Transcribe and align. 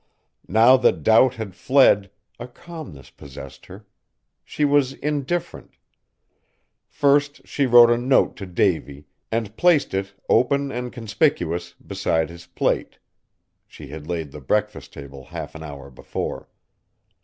Now 0.47 0.77
that 0.77 1.03
doubt 1.03 1.35
had 1.35 1.53
fled, 1.53 2.09
a 2.39 2.47
calmness 2.47 3.11
possessed 3.11 3.67
her. 3.67 3.85
She 4.43 4.65
was 4.65 4.93
indifferent. 4.93 5.75
First 6.89 7.45
she 7.45 7.67
wrote 7.67 7.91
a 7.91 7.99
note 7.99 8.35
to 8.37 8.47
Davy 8.47 9.05
and 9.31 9.55
placed 9.55 9.93
it, 9.93 10.13
open 10.27 10.71
and 10.71 10.91
conspicuous, 10.91 11.75
beside 11.75 12.31
his 12.31 12.47
plate; 12.47 12.97
she 13.67 13.89
had 13.89 14.07
laid 14.07 14.31
the 14.31 14.41
breakfast 14.41 14.91
table 14.91 15.25
half 15.25 15.53
an 15.53 15.61
hour 15.61 15.91
before. 15.91 16.49